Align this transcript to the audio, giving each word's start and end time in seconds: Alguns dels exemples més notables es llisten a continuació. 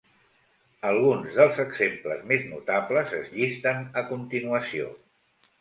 Alguns 0.91 1.35
dels 1.41 1.59
exemples 1.63 2.25
més 2.33 2.47
notables 2.55 3.15
es 3.21 3.29
llisten 3.39 3.87
a 4.03 4.07
continuació. 4.15 4.91